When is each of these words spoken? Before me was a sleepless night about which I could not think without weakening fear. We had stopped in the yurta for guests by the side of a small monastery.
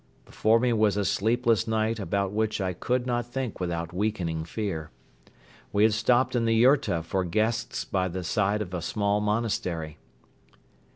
Before 0.25 0.59
me 0.59 0.73
was 0.73 0.97
a 0.97 1.05
sleepless 1.05 1.67
night 1.67 1.99
about 1.99 2.31
which 2.31 2.59
I 2.59 2.73
could 2.73 3.05
not 3.05 3.23
think 3.27 3.59
without 3.59 3.93
weakening 3.93 4.45
fear. 4.45 4.89
We 5.71 5.83
had 5.83 5.93
stopped 5.93 6.35
in 6.35 6.45
the 6.45 6.55
yurta 6.59 7.03
for 7.03 7.23
guests 7.23 7.85
by 7.85 8.07
the 8.07 8.23
side 8.23 8.63
of 8.63 8.73
a 8.73 8.81
small 8.81 9.21
monastery. 9.21 9.99